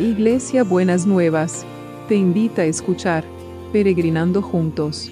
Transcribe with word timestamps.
Iglesia 0.00 0.64
Buenas 0.64 1.04
Nuevas, 1.04 1.66
te 2.08 2.14
invita 2.14 2.62
a 2.62 2.64
escuchar 2.64 3.22
Peregrinando 3.70 4.40
Juntos. 4.40 5.10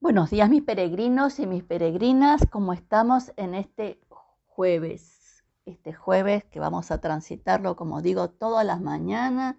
Buenos 0.00 0.30
días 0.30 0.50
mis 0.50 0.64
peregrinos 0.64 1.38
y 1.38 1.46
mis 1.46 1.62
peregrinas, 1.62 2.44
¿cómo 2.50 2.72
estamos 2.72 3.32
en 3.36 3.54
este 3.54 4.00
jueves? 4.48 5.44
Este 5.66 5.92
jueves 5.92 6.44
que 6.46 6.58
vamos 6.58 6.90
a 6.90 7.00
transitarlo, 7.00 7.76
como 7.76 8.02
digo, 8.02 8.28
todas 8.28 8.66
las 8.66 8.80
mañanas, 8.80 9.54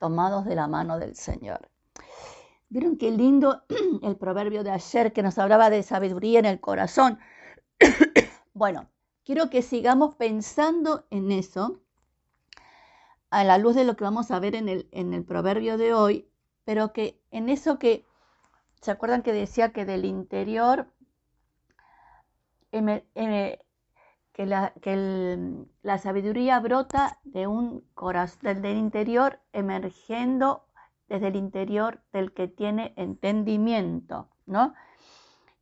tomados 0.00 0.44
de 0.46 0.56
la 0.56 0.66
mano 0.66 0.98
del 0.98 1.14
Señor. 1.14 1.68
¿Vieron 2.72 2.96
qué 2.96 3.10
lindo 3.10 3.64
el 4.02 4.16
proverbio 4.16 4.64
de 4.64 4.70
ayer 4.70 5.12
que 5.12 5.22
nos 5.22 5.36
hablaba 5.36 5.68
de 5.68 5.82
sabiduría 5.82 6.38
en 6.38 6.46
el 6.46 6.58
corazón? 6.58 7.18
bueno, 8.54 8.88
quiero 9.26 9.50
que 9.50 9.60
sigamos 9.60 10.14
pensando 10.14 11.04
en 11.10 11.32
eso 11.32 11.82
a 13.28 13.44
la 13.44 13.58
luz 13.58 13.74
de 13.74 13.84
lo 13.84 13.94
que 13.94 14.04
vamos 14.04 14.30
a 14.30 14.38
ver 14.38 14.54
en 14.54 14.70
el, 14.70 14.88
en 14.90 15.12
el 15.12 15.22
proverbio 15.22 15.76
de 15.76 15.92
hoy, 15.92 16.30
pero 16.64 16.94
que 16.94 17.20
en 17.30 17.50
eso 17.50 17.78
que, 17.78 18.06
¿se 18.80 18.90
acuerdan 18.90 19.22
que 19.22 19.34
decía 19.34 19.74
que 19.74 19.84
del 19.84 20.06
interior, 20.06 20.86
que, 22.70 24.46
la, 24.46 24.72
que 24.80 25.66
la 25.82 25.98
sabiduría 25.98 26.58
brota 26.60 27.18
de 27.24 27.46
un 27.46 27.86
corazón, 27.92 28.62
del 28.62 28.78
interior 28.78 29.40
emergiendo 29.52 30.71
desde 31.12 31.28
el 31.28 31.36
interior 31.36 32.00
del 32.14 32.32
que 32.32 32.48
tiene 32.48 32.94
entendimiento, 32.96 34.30
¿no? 34.46 34.72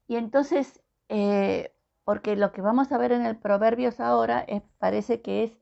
Y 0.06 0.14
entonces, 0.14 0.80
eh, 1.08 1.74
porque 2.04 2.36
lo 2.36 2.52
que 2.52 2.60
vamos 2.60 2.92
a 2.92 2.98
ver 2.98 3.10
en 3.10 3.26
el 3.26 3.36
Proverbios 3.36 3.98
ahora 3.98 4.46
parece 4.78 5.22
que 5.22 5.42
es 5.42 5.58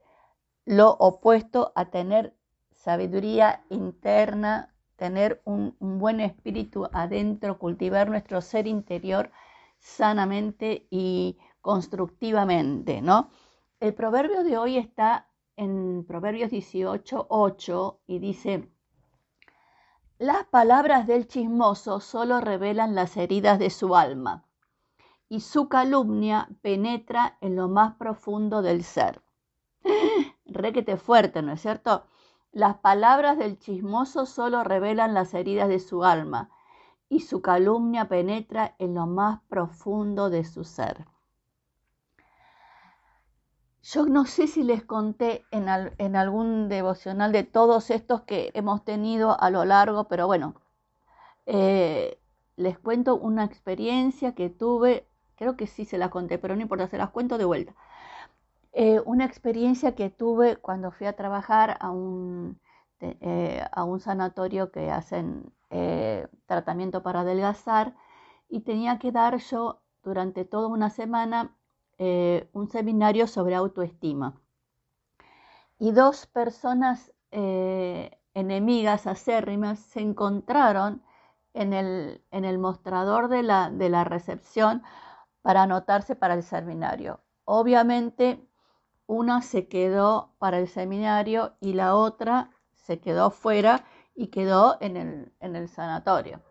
lo 0.67 0.91
opuesto 0.98 1.72
a 1.75 1.86
tener 1.86 2.36
sabiduría 2.70 3.64
interna, 3.70 4.75
tener 4.97 5.41
un, 5.47 5.75
un 5.78 5.98
buen 5.98 6.20
espíritu 6.20 6.86
adentro, 6.92 7.58
cultivar 7.58 8.11
nuestro 8.11 8.42
ser 8.42 8.67
interior 8.67 9.30
sanamente 9.78 10.86
y 10.91 11.39
constructivamente, 11.62 13.00
¿no? 13.00 13.30
El 13.80 13.95
proverbio 13.95 14.45
de 14.45 14.58
hoy 14.58 14.77
está 14.77 15.28
en 15.56 16.05
Proverbios 16.05 16.50
18, 16.50 17.27
8 17.30 18.00
y 18.06 18.19
dice, 18.19 18.69
las 20.19 20.47
palabras 20.47 21.06
del 21.06 21.28
chismoso 21.28 22.00
solo 22.00 22.41
revelan 22.41 22.97
las 22.97 23.16
heridas 23.16 23.61
de 23.61 23.70
su 23.70 23.94
alma 23.94 24.44
y 25.28 25.41
su 25.41 25.69
calumnia 25.69 26.48
penetra 26.61 27.38
en 27.41 27.55
lo 27.55 27.69
más 27.69 27.94
profundo 27.94 28.61
del 28.61 28.83
ser. 28.83 29.22
Requete 30.44 30.96
fuerte, 30.96 31.41
¿no 31.41 31.52
es 31.52 31.61
cierto? 31.61 32.05
Las 32.50 32.78
palabras 32.78 33.39
del 33.39 33.61
chismoso 33.61 34.27
solo 34.27 34.64
revelan 34.64 35.14
las 35.14 35.34
heridas 35.34 35.69
de 35.69 35.78
su 35.78 36.02
alma 36.02 36.50
y 37.08 37.20
su 37.20 37.41
calumnia 37.41 38.08
penetra 38.08 38.74
en 38.80 38.94
lo 38.94 39.06
más 39.06 39.41
profundo 39.48 40.30
de 40.30 40.42
su 40.42 40.64
ser. 40.64 41.06
Yo 43.83 44.07
no 44.07 44.25
sé 44.27 44.47
si 44.48 44.65
les 44.65 44.84
conté 44.84 45.45
en, 45.51 45.69
algún 46.17 46.69
devocional 46.69 47.33
de 47.33 47.45
todos 47.45 47.91
estos 47.91 48.23
que 48.23 48.51
hemos 48.55 48.85
tenido 48.85 49.41
a 49.41 49.51
lo 49.51 49.65
largo, 49.65 50.09
pero 50.09 50.27
bueno, 50.27 50.55
eh, 51.47 52.20
les 52.57 52.79
cuento 52.79 53.17
una 53.17 53.45
experiencia 53.45 54.35
que 54.35 54.51
tuve, 54.51 55.07
creo 55.36 55.57
que 55.57 55.67
sí 55.67 55.85
se 55.85 55.98
la 55.98 56.11
conté, 56.11 56.39
pero 56.39 56.57
no 56.57 56.63
importa, 56.63 56.89
se 56.89 56.98
las 56.98 57.11
cuento 57.11 57.39
de 57.39 57.45
vuelta. 57.45 57.75
Eh, 58.73 59.01
una 59.07 59.25
experiencia 59.25 59.95
que 59.95 60.11
tuve 60.11 60.57
cuando 60.57 60.91
fui 60.92 61.07
a 61.07 61.14
trabajar 61.17 61.79
a 61.81 61.91
un, 61.91 62.61
eh, 63.01 63.64
a 63.73 63.85
un 63.85 64.01
sanatorio 64.01 64.70
que 64.73 64.91
hacen 64.91 65.52
tratamiento 66.47 67.02
para 67.02 67.20
adelgazar 67.20 67.95
y 68.48 68.61
tenía 68.61 68.98
que 68.98 69.13
dar 69.13 69.36
yo 69.39 69.83
durante 70.02 70.47
toda 70.47 70.69
una 70.69 70.89
semana 70.91 71.58
eh, 71.98 72.48
un 72.53 72.69
seminario 72.69 73.27
sobre 73.27 73.55
autoestima. 73.55 74.41
Y 75.79 75.92
dos 75.92 76.27
personas 76.27 77.13
eh, 77.31 78.19
enemigas, 78.35 79.07
acérrimas, 79.07 79.79
se 79.79 80.01
encontraron 80.01 81.03
en 81.55 81.73
el, 81.73 82.25
en 82.31 82.45
el 82.45 82.58
mostrador 82.58 83.29
de 83.29 83.42
la, 83.42 83.70
de 83.70 83.89
la 83.89 84.05
recepción 84.05 84.83
para 85.42 85.63
anotarse 85.63 86.14
para 86.14 86.35
el 86.35 86.42
seminario. 86.42 87.20
Obviamente, 87.45 88.47
una 89.07 89.42
se 89.42 89.69
quedó 89.69 90.35
para 90.39 90.58
el 90.58 90.69
seminario 90.69 91.55
y 91.61 91.73
la 91.73 91.97
otra 91.97 92.51
se 92.75 93.01
quedó 93.01 93.31
fuera 93.31 93.85
y 94.14 94.29
quedó 94.29 94.77
en 94.81 94.97
el, 94.97 95.33
en 95.41 95.57
el 95.57 95.69
sanatorio. 95.69 96.42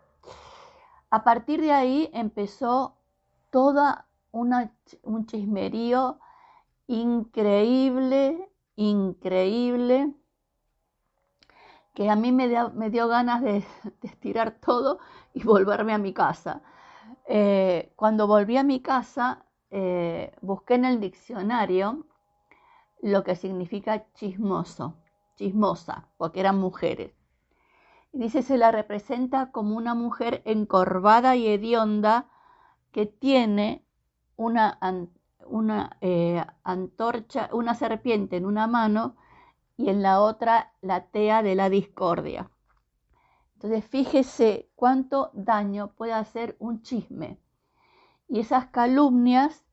A 1.10 1.24
partir 1.24 1.60
de 1.60 1.72
ahí 1.72 2.10
empezó 2.12 2.96
toda 3.50 4.07
un 4.32 5.26
chismerío 5.26 6.18
increíble, 6.86 8.50
increíble, 8.76 10.14
que 11.94 12.08
a 12.10 12.16
mí 12.16 12.30
me 12.30 12.48
dio, 12.48 13.08
ganas 13.08 13.42
de, 13.42 13.64
estirar 14.02 14.52
todo 14.60 15.00
y 15.34 15.42
volverme 15.42 15.92
a 15.92 15.98
mi 15.98 16.12
casa. 16.12 16.62
Eh, 17.26 17.92
cuando 17.96 18.26
volví 18.26 18.56
a 18.56 18.62
mi 18.62 18.80
casa, 18.80 19.44
eh, 19.70 20.32
busqué 20.40 20.74
en 20.74 20.84
el 20.84 21.00
diccionario 21.00 22.06
lo 23.02 23.24
que 23.24 23.36
significa 23.36 24.06
chismoso, 24.14 24.94
chismosa, 25.36 26.08
porque 26.16 26.40
eran 26.40 26.58
mujeres. 26.58 27.12
dice, 28.12 28.42
se 28.42 28.58
la 28.58 28.70
representa 28.72 29.50
como 29.50 29.76
una 29.76 29.94
mujer 29.94 30.42
encorvada 30.44 31.36
y 31.36 31.48
hedionda 31.48 32.28
que 32.92 33.06
tiene 33.06 33.84
una, 34.38 34.78
eh, 36.00 36.44
antorcha, 36.62 37.50
una 37.52 37.74
serpiente 37.74 38.36
en 38.36 38.46
una 38.46 38.66
mano 38.66 39.16
y 39.76 39.90
en 39.90 40.02
la 40.02 40.20
otra 40.20 40.72
la 40.80 41.06
tea 41.06 41.42
de 41.42 41.54
la 41.54 41.68
discordia. 41.68 42.50
Entonces 43.54 43.84
fíjese 43.84 44.70
cuánto 44.74 45.30
daño 45.34 45.88
puede 45.88 46.12
hacer 46.12 46.56
un 46.58 46.80
chisme. 46.82 47.38
Y 48.28 48.40
esas 48.40 48.66
calumnias 48.66 49.64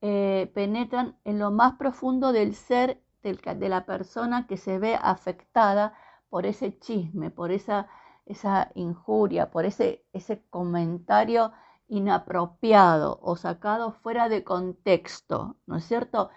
eh, 0.00 0.50
penetran 0.54 1.16
en 1.24 1.38
lo 1.38 1.50
más 1.50 1.74
profundo 1.74 2.32
del 2.32 2.54
ser 2.54 3.00
de 3.22 3.68
la 3.68 3.86
persona 3.86 4.48
que 4.48 4.56
se 4.56 4.80
ve 4.80 4.98
afectada 5.00 5.94
por 6.28 6.44
ese 6.44 6.76
chisme, 6.80 7.30
por 7.30 7.52
esa, 7.52 7.86
esa 8.26 8.72
injuria, 8.74 9.52
por 9.52 9.64
ese, 9.64 10.04
ese 10.12 10.42
comentario 10.50 11.52
inapropiado 11.92 13.18
o 13.22 13.36
sacado 13.36 13.92
fuera 13.92 14.30
de 14.30 14.42
contexto, 14.44 15.56
¿no 15.66 15.76
es 15.76 15.84
cierto? 15.84 16.30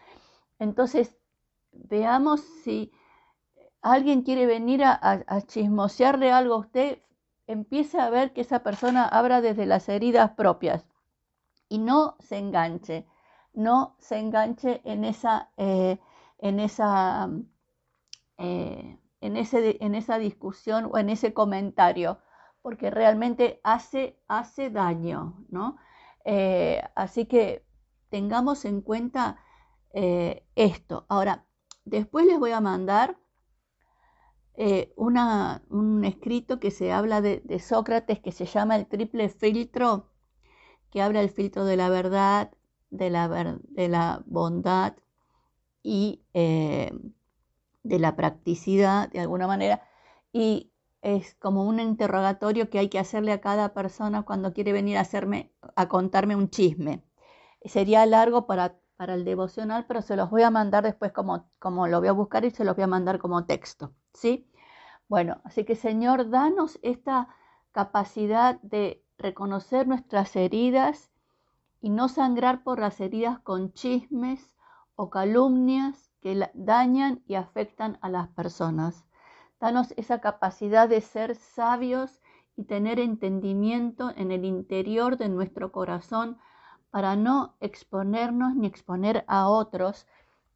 Entonces, 0.59 1.15
veamos 1.71 2.41
si 2.41 2.91
alguien 3.81 4.23
quiere 4.23 4.45
venir 4.47 4.83
a, 4.83 5.23
chismosearle 5.47 6.29
algo 6.33 6.55
a 6.55 6.59
usted, 6.59 7.01
empiece 7.47 8.01
a 8.01 8.09
ver 8.09 8.33
que 8.33 8.41
esa 8.41 8.63
persona 8.63 9.07
habla 9.07 9.39
desde 9.39 9.65
las 9.65 9.87
heridas 9.87 10.31
propias 10.31 10.85
y 11.69 11.77
no 11.77 12.17
se 12.19 12.37
enganche, 12.37 13.07
no 13.53 13.95
se 13.97 14.19
enganche 14.19 14.81
en 14.83 15.05
esa, 15.05 15.51
eh, 15.55 15.99
en 16.39 16.59
esa, 16.59 17.29
eh, 18.37 18.99
en, 19.21 19.37
ese, 19.37 19.77
en 19.79 19.95
esa 19.95 20.17
discusión 20.17 20.89
o 20.91 20.97
en 20.97 21.09
ese 21.09 21.33
comentario 21.33 22.19
porque 22.65 22.89
realmente 22.89 23.59
hace, 23.61 24.17
hace 24.27 24.71
daño, 24.71 25.45
¿no? 25.49 25.77
Eh, 26.25 26.81
así 26.95 27.27
que 27.27 27.63
tengamos 28.09 28.65
en 28.65 28.81
cuenta 28.81 29.37
eh, 29.93 30.47
esto. 30.55 31.05
Ahora, 31.07 31.45
después 31.83 32.25
les 32.25 32.39
voy 32.39 32.53
a 32.53 32.61
mandar 32.61 33.19
eh, 34.55 34.91
un 34.95 36.03
escrito 36.05 36.59
que 36.59 36.71
se 36.71 36.91
habla 36.91 37.21
de, 37.21 37.59
Sócrates 37.59 38.19
que 38.19 38.31
se 38.31 38.47
llama 38.47 38.77
el 38.77 38.87
triple 38.87 39.29
filtro, 39.29 40.09
que 40.89 41.03
habla 41.03 41.19
del 41.19 41.29
filtro 41.29 41.65
de 41.65 41.77
la 41.77 41.89
verdad, 41.89 42.51
de 42.89 43.11
la, 43.11 43.59
de 43.61 43.89
la 43.89 44.23
bondad 44.25 44.95
y 45.83 46.23
de 46.33 46.89
la 47.83 48.15
practicidad, 48.15 49.11
de 49.11 49.19
alguna 49.19 49.45
manera. 49.45 49.87
Y 50.33 50.71
es 51.05 51.35
como 51.35 51.65
un 51.65 51.79
interrogatorio 51.79 52.71
que 52.71 52.79
hay 52.79 52.89
que 52.89 52.97
hacerle 52.97 53.31
a 53.31 53.39
cada 53.39 53.75
persona 53.75 54.23
cuando 54.23 54.53
quiere 54.53 54.73
venir 54.73 54.97
a 54.97 55.01
hacerme, 55.01 55.51
a 55.75 55.87
contarme 55.87 56.35
un 56.35 56.49
chisme. 56.49 57.03
Sería 57.63 58.03
largo 58.07 58.47
para, 58.47 58.79
para 58.97 59.13
el 59.13 59.23
devocional, 59.23 59.85
pero 59.85 60.01
se 60.01 60.15
los 60.15 60.31
voy 60.31 60.41
a 60.41 60.49
mandar 60.49 60.83
después 60.83 61.11
como, 61.11 61.47
como 61.59 61.85
lo 61.87 61.99
voy 61.99 62.07
a 62.07 62.11
buscar 62.11 62.43
y 62.43 62.49
se 62.49 62.65
los 62.65 62.75
voy 62.75 62.85
a 62.85 62.87
mandar 62.87 63.19
como 63.19 63.45
texto, 63.45 63.93
¿sí? 64.13 64.49
Bueno, 65.07 65.41
así 65.43 65.63
que 65.63 65.75
Señor, 65.75 66.31
danos 66.31 66.79
esta 66.81 67.27
capacidad 67.71 68.59
de 68.61 69.03
reconocer 69.19 69.87
nuestras 69.87 70.35
heridas 70.35 71.11
y 71.81 71.91
no 71.91 72.09
sangrar 72.09 72.63
por 72.63 72.79
las 72.79 72.99
heridas 72.99 73.39
con 73.41 73.73
chismes 73.73 74.55
o 74.95 75.11
calumnias 75.11 76.09
que 76.19 76.49
dañan 76.55 77.21
y 77.27 77.35
afectan 77.35 77.99
a 78.01 78.09
las 78.09 78.27
personas. 78.29 79.05
Danos 79.59 79.93
esa 79.97 80.19
capacidad 80.19 80.89
de 80.89 81.01
ser 81.01 81.35
sabios 81.35 82.21
y 82.57 82.63
tener 82.63 82.99
entendimiento 82.99 84.11
en 84.15 84.31
el 84.31 84.45
interior 84.45 85.17
de 85.17 85.29
nuestro 85.29 85.71
corazón 85.71 86.37
para 86.91 87.15
no 87.15 87.55
exponernos 87.59 88.55
ni 88.55 88.67
exponer 88.67 89.25
a 89.27 89.47
otros 89.47 90.07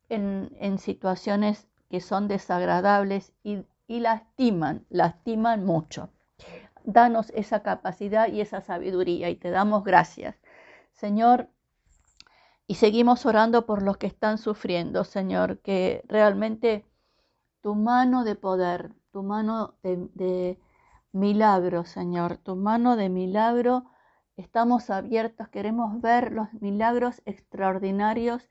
en, 0.09 0.77
situaciones 0.77 1.67
que 1.89 2.01
son 2.01 2.27
desagradables 2.27 3.33
y, 3.43 3.65
y 3.87 3.99
lastiman, 3.99 4.85
lastiman 4.89 5.65
mucho. 5.65 6.09
Danos 6.83 7.31
esa 7.35 7.61
capacidad 7.61 8.29
y 8.29 8.41
esa 8.41 8.61
sabiduría 8.61 9.29
y 9.29 9.35
te 9.35 9.49
damos 9.49 9.83
gracias. 9.83 10.35
Señor, 10.93 11.49
y 12.67 12.75
seguimos 12.75 13.25
orando 13.25 13.65
por 13.65 13.81
los 13.81 13.97
que 13.97 14.07
están 14.07 14.37
sufriendo, 14.37 15.03
Señor, 15.03 15.59
que 15.59 16.03
realmente 16.07 16.85
tu 17.61 17.75
mano 17.75 18.23
de 18.23 18.35
poder, 18.35 18.93
tu 19.11 19.23
mano 19.23 19.75
de, 19.83 20.59
milagro, 21.11 21.85
Señor, 21.85 22.37
tu 22.37 22.55
mano 22.55 22.95
de 22.95 23.09
milagro, 23.09 23.85
estamos 24.37 24.89
abiertos, 24.89 25.47
queremos 25.49 26.01
ver 26.01 26.31
los 26.31 26.53
milagros 26.53 27.21
extraordinarios 27.25 28.47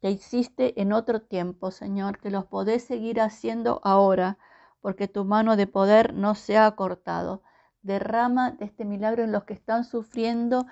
que 0.00 0.10
hiciste 0.10 0.80
en 0.80 0.92
otro 0.92 1.22
tiempo, 1.22 1.70
Señor, 1.70 2.18
que 2.18 2.30
los 2.30 2.44
podés 2.46 2.84
seguir 2.84 3.20
haciendo 3.20 3.80
ahora, 3.84 4.36
porque 4.80 5.06
tu 5.06 5.24
mano 5.24 5.56
de 5.56 5.68
poder 5.68 6.12
no 6.12 6.34
se 6.34 6.58
ha 6.58 6.70
cortado. 6.72 7.42
Derrama 7.82 8.50
de 8.50 8.64
este 8.64 8.84
milagro 8.84 9.22
en 9.22 9.32
los 9.32 9.44
que 9.44 9.54
están 9.54 9.84
sufriendo, 9.84 10.66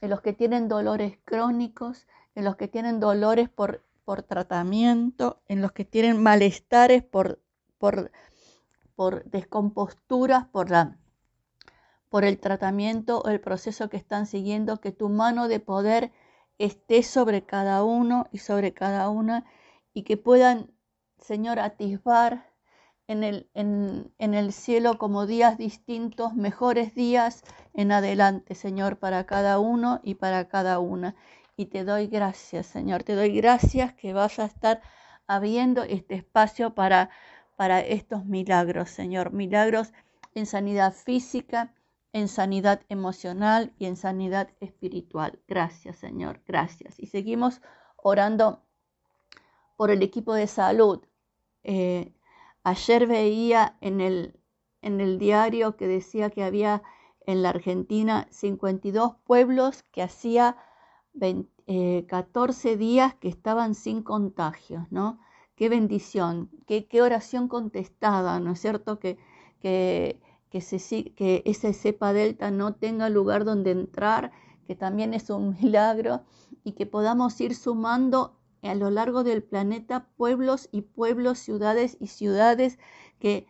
en 0.00 0.10
los 0.10 0.20
que 0.20 0.32
tienen 0.32 0.68
dolores 0.68 1.18
crónicos, 1.24 2.06
en 2.36 2.44
los 2.44 2.54
que 2.56 2.68
tienen 2.68 3.00
dolores 3.00 3.48
por, 3.48 3.82
por 4.06 4.22
tratamiento, 4.22 5.42
en 5.48 5.60
los 5.60 5.72
que 5.72 5.84
tienen 5.84 6.22
malestares 6.22 7.02
por, 7.02 7.42
por, 7.76 8.12
por 8.94 9.24
descomposturas, 9.24 10.46
por, 10.46 10.70
la, 10.70 10.96
por 12.08 12.24
el 12.24 12.38
tratamiento 12.38 13.18
o 13.18 13.28
el 13.28 13.40
proceso 13.40 13.90
que 13.90 13.96
están 13.96 14.26
siguiendo, 14.26 14.80
que 14.80 14.92
tu 14.92 15.08
mano 15.08 15.48
de 15.48 15.58
poder 15.58 16.12
esté 16.58 17.02
sobre 17.02 17.44
cada 17.44 17.82
uno 17.82 18.28
y 18.30 18.38
sobre 18.38 18.72
cada 18.72 19.08
una 19.10 19.44
y 19.92 20.04
que 20.04 20.16
puedan, 20.16 20.70
Señor, 21.18 21.58
atisbar 21.58 22.52
en 23.08 23.24
el, 23.24 23.50
en, 23.54 24.14
en 24.18 24.34
el 24.34 24.52
cielo 24.52 24.98
como 24.98 25.26
días 25.26 25.58
distintos, 25.58 26.32
mejores 26.34 26.94
días 26.94 27.42
en 27.74 27.90
adelante, 27.90 28.54
Señor, 28.54 29.00
para 29.00 29.26
cada 29.26 29.58
uno 29.58 29.98
y 30.04 30.14
para 30.14 30.46
cada 30.46 30.78
una. 30.78 31.16
Y 31.58 31.66
te 31.66 31.84
doy 31.84 32.06
gracias, 32.06 32.66
Señor, 32.66 33.02
te 33.02 33.14
doy 33.14 33.30
gracias 33.34 33.94
que 33.94 34.12
vas 34.12 34.38
a 34.38 34.44
estar 34.44 34.82
habiendo 35.26 35.84
este 35.84 36.14
espacio 36.14 36.74
para, 36.74 37.08
para 37.56 37.80
estos 37.80 38.26
milagros, 38.26 38.90
Señor, 38.90 39.32
milagros 39.32 39.94
en 40.34 40.44
sanidad 40.44 40.92
física, 40.92 41.74
en 42.12 42.28
sanidad 42.28 42.82
emocional 42.90 43.72
y 43.78 43.86
en 43.86 43.96
sanidad 43.96 44.50
espiritual. 44.60 45.40
Gracias, 45.48 45.96
Señor, 45.96 46.42
gracias. 46.46 47.00
Y 47.00 47.06
seguimos 47.06 47.62
orando 47.96 48.62
por 49.76 49.90
el 49.90 50.02
equipo 50.02 50.34
de 50.34 50.48
salud. 50.48 51.06
Eh, 51.64 52.12
ayer 52.64 53.06
veía 53.06 53.78
en 53.80 54.02
el, 54.02 54.38
en 54.82 55.00
el 55.00 55.18
diario 55.18 55.76
que 55.78 55.86
decía 55.88 56.28
que 56.28 56.44
había 56.44 56.82
en 57.26 57.42
la 57.42 57.48
Argentina 57.48 58.28
52 58.30 59.16
pueblos 59.24 59.82
que 59.84 60.02
hacía 60.02 60.58
14 61.18 62.72
eh, 62.72 62.76
días 62.76 63.14
que 63.14 63.28
estaban 63.28 63.74
sin 63.74 64.02
contagios, 64.02 64.84
¿no? 64.90 65.20
Qué 65.56 65.68
bendición, 65.68 66.50
qué, 66.66 66.86
oración 67.02 67.48
contestada, 67.48 68.40
¿no 68.40 68.52
es 68.52 68.60
cierto? 68.60 68.98
Que, 68.98 69.18
que 69.60 70.20
que, 70.50 70.60
se, 70.60 71.12
que 71.14 71.42
esa 71.44 71.72
cepa 71.72 72.12
delta 72.12 72.50
no 72.50 72.74
tenga 72.74 73.08
lugar 73.08 73.44
donde 73.44 73.72
entrar, 73.72 74.32
que 74.66 74.74
también 74.74 75.14
es 75.14 75.30
un 75.30 75.56
milagro, 75.60 76.22
y 76.64 76.72
que 76.72 76.86
podamos 76.86 77.40
ir 77.40 77.54
sumando 77.54 78.36
a 78.62 78.74
lo 78.74 78.90
largo 78.90 79.22
del 79.22 79.42
planeta 79.42 80.08
pueblos 80.16 80.68
y 80.72 80.82
pueblos, 80.82 81.38
ciudades 81.38 81.96
y 82.00 82.08
ciudades 82.08 82.78
que, 83.18 83.46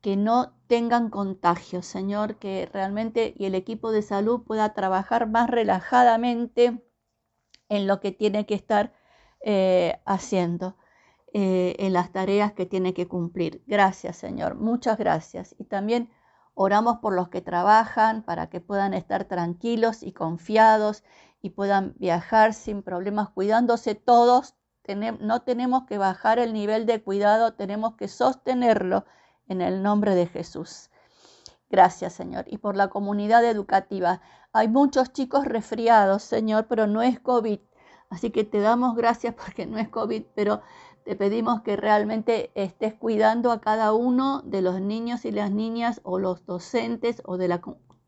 que 0.00 0.16
no 0.16 0.52
tengan 0.66 1.10
contagios, 1.10 1.86
Señor, 1.86 2.36
que 2.36 2.68
realmente 2.72 3.34
y 3.36 3.46
el 3.46 3.54
equipo 3.54 3.90
de 3.90 4.02
salud 4.02 4.42
pueda 4.42 4.74
trabajar 4.74 5.28
más 5.28 5.50
relajadamente 5.50 6.80
en 7.72 7.86
lo 7.86 8.00
que 8.00 8.12
tiene 8.12 8.46
que 8.46 8.54
estar 8.54 8.92
eh, 9.40 10.00
haciendo. 10.04 10.76
Eh, 11.34 11.76
en 11.78 11.94
las 11.94 12.12
tareas 12.12 12.52
que 12.52 12.66
tiene 12.66 12.92
que 12.92 13.08
cumplir. 13.08 13.62
Gracias, 13.66 14.18
Señor. 14.18 14.54
Muchas 14.54 14.98
gracias. 14.98 15.54
Y 15.58 15.64
también 15.64 16.10
Oramos 16.54 16.98
por 16.98 17.14
los 17.14 17.28
que 17.28 17.40
trabajan 17.40 18.22
para 18.22 18.48
que 18.50 18.60
puedan 18.60 18.92
estar 18.92 19.24
tranquilos 19.24 20.02
y 20.02 20.12
confiados 20.12 21.02
y 21.40 21.50
puedan 21.50 21.94
viajar 21.98 22.52
sin 22.52 22.82
problemas, 22.82 23.30
cuidándose 23.30 23.94
todos. 23.94 24.54
No 25.20 25.42
tenemos 25.42 25.84
que 25.86 25.96
bajar 25.96 26.38
el 26.38 26.52
nivel 26.52 26.86
de 26.86 27.02
cuidado, 27.02 27.54
tenemos 27.54 27.94
que 27.94 28.08
sostenerlo 28.08 29.06
en 29.48 29.62
el 29.62 29.82
nombre 29.82 30.14
de 30.14 30.26
Jesús. 30.26 30.90
Gracias, 31.70 32.12
Señor. 32.12 32.44
Y 32.48 32.58
por 32.58 32.76
la 32.76 32.88
comunidad 32.88 33.44
educativa. 33.44 34.20
Hay 34.54 34.68
muchos 34.68 35.12
chicos 35.12 35.46
resfriados, 35.46 36.22
Señor, 36.22 36.66
pero 36.68 36.86
no 36.86 37.00
es 37.00 37.18
COVID. 37.18 37.58
Así 38.10 38.30
que 38.30 38.44
te 38.44 38.60
damos 38.60 38.94
gracias 38.94 39.34
porque 39.42 39.66
no 39.66 39.78
es 39.78 39.88
COVID, 39.88 40.24
pero 40.34 40.60
te 41.04 41.16
pedimos 41.16 41.62
que 41.62 41.76
realmente 41.76 42.50
estés 42.54 42.94
cuidando 42.94 43.50
a 43.50 43.60
cada 43.60 43.94
uno 43.94 44.42
de 44.42 44.60
los 44.62 44.80
niños 44.80 45.24
y 45.24 45.32
las 45.32 45.50
niñas 45.50 46.00
o 46.04 46.18
los 46.18 46.44
docentes 46.44 47.22
o 47.24 47.38
de 47.38 47.48
la, 47.48 47.62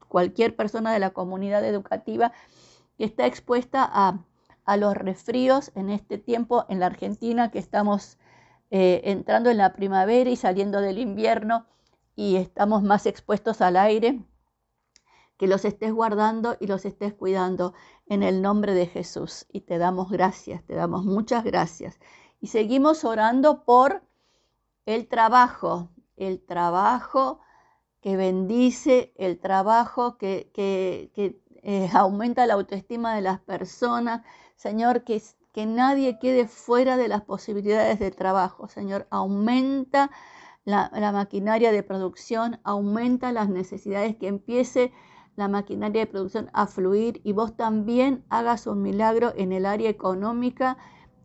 cualquier 0.08 0.54
persona 0.54 0.92
de 0.92 0.98
la 0.98 1.10
comunidad 1.10 1.64
educativa 1.64 2.32
que 2.98 3.04
está 3.04 3.26
expuesta 3.26 3.88
a, 3.92 4.20
los 4.76 4.94
resfríos 4.96 5.72
en 5.74 5.90
este 5.90 6.18
tiempo 6.18 6.66
en 6.68 6.80
la 6.80 6.86
Argentina 6.86 7.50
que 7.50 7.58
estamos 7.58 8.18
eh, 8.70 9.02
entrando 9.04 9.50
en 9.50 9.58
la 9.58 9.74
primavera 9.74 10.30
y 10.30 10.36
saliendo 10.36 10.80
del 10.80 10.98
invierno 10.98 11.66
y 12.16 12.36
estamos 12.36 12.82
más 12.82 13.06
expuestos 13.06 13.60
al 13.60 13.76
aire, 13.76 14.24
que 15.36 15.46
los 15.46 15.64
estés 15.64 15.92
guardando 15.92 16.56
y 16.60 16.66
los 16.66 16.84
estés 16.84 17.14
cuidando 17.14 17.74
en 18.06 18.22
el 18.22 18.42
nombre 18.42 18.74
de 18.74 18.86
Jesús. 18.86 19.46
Y 19.52 19.62
te 19.62 19.78
damos 19.78 20.10
gracias, 20.10 20.64
te 20.64 20.74
damos 20.74 21.04
muchas 21.04 21.44
gracias. 21.44 21.98
Y 22.40 22.48
seguimos 22.48 23.04
orando 23.04 23.64
por 23.64 24.02
el 24.86 25.08
trabajo, 25.08 25.90
el 26.16 26.44
trabajo 26.44 27.40
que 28.00 28.16
bendice, 28.16 29.14
el 29.16 29.38
trabajo 29.38 30.18
que, 30.18 30.50
eh, 31.62 31.90
aumenta 31.94 32.46
la 32.46 32.54
autoestima 32.54 33.14
de 33.14 33.22
las 33.22 33.40
personas. 33.40 34.22
Señor, 34.56 35.04
que, 35.04 35.22
que 35.52 35.66
nadie 35.66 36.18
quede 36.18 36.46
fuera 36.46 36.96
de 36.96 37.08
las 37.08 37.22
posibilidades 37.22 37.98
de 37.98 38.10
trabajo. 38.10 38.68
Señor, 38.68 39.06
aumenta 39.10 40.10
la, 40.64 41.12
maquinaria 41.12 41.72
de 41.72 41.82
producción, 41.82 42.60
aumenta 42.64 43.32
las 43.32 43.48
necesidades, 43.48 44.16
que 44.16 44.28
empiece 44.28 44.92
la 45.36 45.48
maquinaria 45.48 46.02
de 46.02 46.06
producción 46.06 46.50
a 46.52 46.66
fluir 46.66 47.20
y 47.24 47.32
vos 47.32 47.56
también 47.56 48.24
hagas 48.28 48.66
un 48.66 48.82
milagro 48.82 49.32
en 49.36 49.52
el 49.52 49.66
área 49.66 49.90
económica 49.90 50.76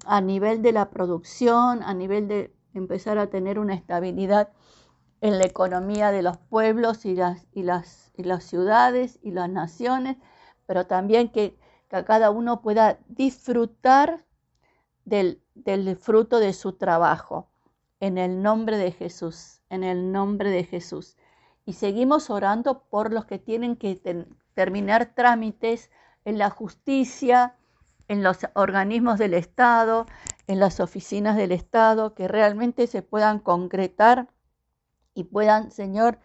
a 0.05 0.21
nivel 0.21 0.61
de 0.61 0.71
la 0.71 0.89
producción, 0.89 1.83
a 1.83 1.93
nivel 1.93 2.27
de 2.27 2.53
empezar 2.73 3.17
a 3.17 3.29
tener 3.29 3.59
una 3.59 3.73
estabilidad 3.73 4.49
en 5.21 5.37
la 5.37 5.45
economía 5.45 6.11
de 6.11 6.21
los 6.21 6.37
pueblos 6.37 7.05
y 7.05 7.15
las, 7.15 7.45
y 7.51 7.63
las, 7.63 8.11
y 8.15 8.23
las 8.23 8.43
ciudades 8.43 9.19
y 9.21 9.31
las 9.31 9.49
naciones, 9.49 10.17
pero 10.65 10.85
también 10.85 11.29
que, 11.29 11.57
cada 12.05 12.29
uno 12.29 12.61
pueda 12.61 12.99
disfrutar 13.07 14.23
del, 15.05 15.41
del 15.55 15.97
fruto 15.97 16.37
de 16.37 16.53
su 16.53 16.73
trabajo. 16.73 17.49
En 17.99 18.19
el 18.19 18.43
nombre 18.43 18.77
de 18.77 18.91
Jesús, 18.91 19.63
en 19.71 19.83
el 19.83 20.11
nombre 20.11 20.51
de 20.51 20.63
Jesús. 20.65 21.17
Y 21.69 21.73
seguimos 21.73 22.31
orando 22.31 22.81
por 22.89 23.13
los 23.13 23.25
que 23.25 23.38
tienen 23.38 23.75
que 23.75 24.25
terminar 24.55 25.13
trámites 25.13 25.91
en 26.25 26.39
la 26.39 26.49
justicia, 26.49 27.57
en 28.07 28.23
los 28.23 28.39
organismos 28.55 29.19
del 29.19 29.35
Estado, 29.35 30.07
en 30.47 30.59
las 30.59 30.79
oficinas 30.79 31.38
del 31.38 31.51
Estado, 31.51 32.15
que 32.15 32.27
realmente 32.27 32.88
se 32.88 33.03
puedan 33.03 33.38
concretar 33.38 34.29
y 35.13 35.25
puedan, 35.25 35.69
Señor, 35.69 36.17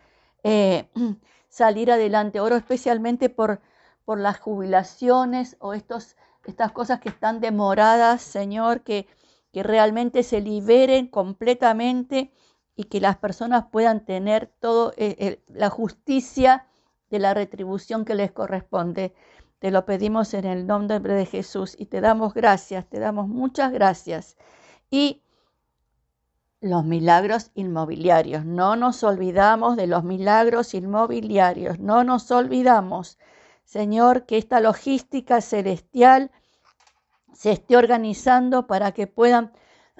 eh, 0.44 0.88
salir 1.50 1.92
adelante. 1.92 2.40
Oro 2.40 2.56
especialmente 2.56 3.28
por, 3.28 3.60
por 4.06 4.18
las 4.18 4.40
jubilaciones 4.40 5.58
o 5.58 5.74
estos, 5.74 6.16
estas 6.46 6.72
cosas 6.72 7.00
que 7.00 7.10
están 7.10 7.40
demoradas, 7.40 8.22
Señor, 8.22 8.80
que, 8.80 9.06
que 9.52 9.62
realmente 9.62 10.22
se 10.22 10.40
liberen 10.40 11.06
completamente 11.06 12.32
y 12.76 12.84
que 12.84 13.00
las 13.00 13.16
personas 13.16 13.66
puedan 13.70 14.04
tener 14.04 14.46
toda 14.60 14.92
eh, 14.96 15.40
la 15.48 15.70
justicia 15.70 16.66
de 17.10 17.18
la 17.18 17.34
retribución 17.34 18.04
que 18.04 18.14
les 18.14 18.32
corresponde. 18.32 19.14
Te 19.58 19.70
lo 19.70 19.84
pedimos 19.84 20.34
en 20.34 20.44
el 20.44 20.66
nombre 20.66 21.14
de 21.14 21.26
Jesús 21.26 21.76
y 21.78 21.86
te 21.86 22.00
damos 22.00 22.34
gracias, 22.34 22.86
te 22.86 22.98
damos 22.98 23.28
muchas 23.28 23.72
gracias. 23.72 24.36
Y 24.90 25.22
los 26.64 26.84
milagros 26.84 27.50
inmobiliarios. 27.54 28.46
No 28.46 28.74
nos 28.74 29.04
olvidamos 29.04 29.76
de 29.76 29.86
los 29.86 30.02
milagros 30.02 30.72
inmobiliarios. 30.72 31.78
No 31.78 32.04
nos 32.04 32.30
olvidamos, 32.30 33.18
Señor, 33.64 34.24
que 34.24 34.38
esta 34.38 34.60
logística 34.60 35.42
celestial 35.42 36.30
se 37.34 37.52
esté 37.52 37.76
organizando 37.76 38.66
para 38.66 38.92
que 38.92 39.06
puedan 39.06 39.52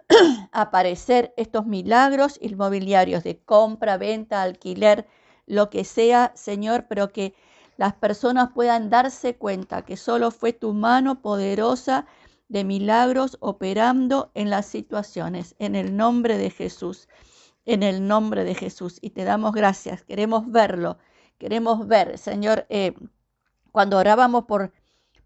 aparecer 0.53 1.33
estos 1.37 1.67
milagros 1.67 2.39
inmobiliarios 2.41 3.25
de 3.25 3.39
compra, 3.39 3.97
venta, 3.97 4.43
alquiler, 4.43 5.07
lo 5.47 5.71
que 5.71 5.85
sea, 5.85 6.33
Señor, 6.35 6.87
pero 6.89 7.13
que 7.13 7.35
las 7.77 7.95
personas 7.95 8.51
puedan 8.55 8.91
darse 8.91 9.37
cuenta 9.37 9.83
que 9.83 9.97
solo 9.97 10.31
fue 10.31 10.53
tu 10.53 10.73
mano 10.73 11.21
poderosa 11.21 12.07
de 12.49 12.65
milagros 12.65 13.37
operando 13.41 14.31
en 14.35 14.51
las 14.51 14.67
situaciones, 14.67 15.57
en 15.59 15.75
el 15.75 15.97
nombre 15.97 16.39
de 16.39 16.51
Jesús, 16.51 17.09
en 17.65 17.83
el 17.83 18.07
nombre 18.07 18.45
de 18.45 18.55
Jesús. 18.55 18.99
Y 19.01 19.11
te 19.11 19.25
damos 19.25 19.53
gracias, 19.53 20.05
queremos 20.05 20.51
verlo, 20.51 20.99
queremos 21.39 21.87
ver, 21.89 22.19
Señor, 22.19 22.67
eh, 22.69 22.95
cuando 23.73 23.99
orábamos 23.99 24.45
por 24.45 24.73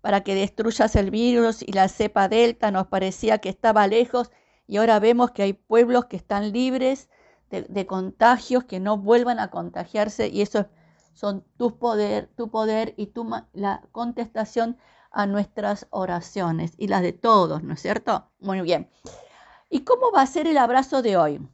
para 0.00 0.23
que 0.23 0.35
destruyas 0.35 0.94
el 0.97 1.11
virus 1.11 1.61
y 1.61 1.73
la 1.73 1.88
cepa 1.88 2.28
delta, 2.28 2.70
nos 2.70 2.87
parecía 2.87 3.38
que 3.38 3.49
estaba 3.49 3.87
lejos 3.88 4.30
y 4.68 4.76
ahora 4.76 5.00
vemos 5.00 5.32
que 5.32 5.42
hay 5.42 5.54
pueblos 5.54 6.04
que 6.04 6.16
están 6.16 6.52
libres 6.52 7.08
de, 7.50 7.87
contagios, 7.87 8.64
que 8.64 8.78
no 8.78 8.98
vuelvan 8.98 9.40
a 9.40 9.48
contagiarse 9.48 10.28
y 10.28 10.42
eso 10.42 10.66
son 11.14 11.42
tu 11.56 11.78
poder, 11.78 12.28
tu 12.37 12.50
poder 12.50 12.92
y 12.98 13.06
tu, 13.06 13.28
la 13.54 13.82
contestación 13.90 14.76
a 15.10 15.26
nuestras 15.26 15.87
oraciones 15.88 16.75
y 16.76 16.88
las 16.88 17.00
de 17.00 17.14
todos, 17.14 17.62
¿no 17.62 17.72
es 17.72 17.80
cierto? 17.80 18.30
Muy 18.40 18.60
bien. 18.60 18.90
¿Y 19.70 19.80
cómo 19.80 20.12
va 20.12 20.20
a 20.20 20.26
ser 20.26 20.46
el 20.46 20.58
abrazo 20.58 21.00
de 21.00 21.16
hoy? 21.16 21.48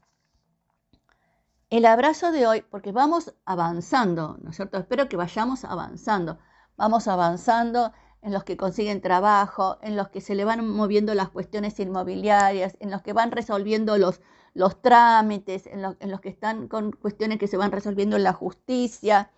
El 1.70 1.86
abrazo 1.86 2.32
de 2.32 2.48
hoy, 2.48 2.62
porque 2.62 2.90
vamos 2.90 3.32
avanzando, 3.44 4.36
¿no 4.42 4.50
es 4.50 4.56
cierto? 4.56 4.78
Espero 4.78 5.08
que 5.08 5.16
vayamos 5.16 5.64
avanzando. 5.64 6.38
Vamos 6.76 7.06
avanzando 7.06 7.92
en 8.24 8.32
los 8.32 8.42
que 8.42 8.56
consiguen 8.56 9.02
trabajo, 9.02 9.78
en 9.82 9.96
los 9.96 10.08
que 10.08 10.22
se 10.22 10.34
le 10.34 10.46
van 10.46 10.66
moviendo 10.66 11.14
las 11.14 11.28
cuestiones 11.28 11.78
inmobiliarias, 11.78 12.74
en 12.80 12.90
los 12.90 13.02
que 13.02 13.12
van 13.12 13.30
resolviendo 13.30 13.98
los, 13.98 14.22
los 14.54 14.80
trámites, 14.80 15.66
en, 15.66 15.84
en 16.00 16.10
los 16.10 16.22
que 16.22 16.30
están 16.30 16.66
con 16.68 16.90
cuestiones 16.90 17.38
que 17.38 17.48
se 17.48 17.58
van 17.58 17.70
resolviendo 17.70 18.16
en 18.16 18.24
la 18.24 18.32
justicia. 18.32 19.30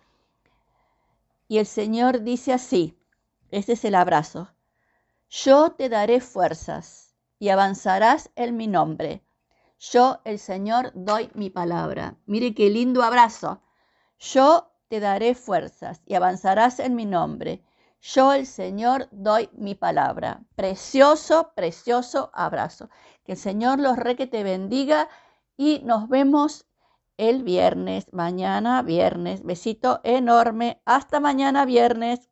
Y 1.49 1.57
el 1.57 1.65
Señor 1.65 2.21
dice 2.21 2.53
así, 2.53 2.97
ese 3.51 3.73
es 3.73 3.83
el 3.83 3.93
abrazo. 3.93 4.53
Yo 5.29 5.71
te 5.71 5.89
daré 5.89 6.21
fuerzas 6.21 7.13
y 7.39 7.49
avanzarás 7.49 8.31
en 8.35 8.55
mi 8.55 8.67
nombre. 8.67 9.21
Yo, 9.79 10.21
el 10.23 10.39
Señor, 10.39 10.93
doy 10.95 11.29
mi 11.33 11.49
palabra. 11.49 12.15
Mire 12.25 12.55
qué 12.55 12.69
lindo 12.69 13.03
abrazo. 13.03 13.61
Yo 14.17 14.71
te 14.87 15.01
daré 15.01 15.35
fuerzas 15.35 16.01
y 16.05 16.15
avanzarás 16.15 16.79
en 16.79 16.95
mi 16.95 17.05
nombre. 17.05 17.61
Yo, 18.13 18.31
el 18.31 18.45
Señor, 18.45 19.09
doy 19.11 19.49
mi 19.51 19.75
palabra. 19.75 20.41
Precioso, 20.55 21.51
precioso 21.55 22.31
abrazo. 22.33 22.89
Que 23.25 23.33
el 23.33 23.37
Señor 23.37 23.79
los 23.79 23.97
re 23.97 24.15
que 24.15 24.27
te 24.27 24.43
bendiga 24.43 25.09
y 25.57 25.81
nos 25.83 26.07
vemos 26.07 26.67
el 27.17 27.43
viernes, 27.43 28.13
mañana 28.13 28.81
viernes. 28.81 29.43
Besito 29.43 29.99
enorme. 30.05 30.81
Hasta 30.85 31.19
mañana 31.19 31.65
viernes. 31.65 32.21